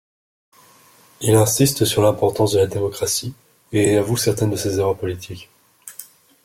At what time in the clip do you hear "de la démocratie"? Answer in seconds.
2.53-3.35